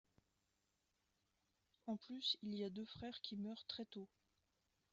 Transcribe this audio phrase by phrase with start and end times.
[1.85, 4.07] En plus, il y a deux frères qui meurent très tôt.